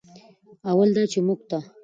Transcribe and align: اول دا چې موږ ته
اول 0.71 0.89
دا 0.97 1.03
چې 1.11 1.19
موږ 1.27 1.39
ته 1.49 1.57